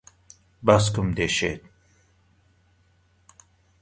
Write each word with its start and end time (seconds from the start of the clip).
باسکم 0.65 1.07
دێشێت. 1.17 1.61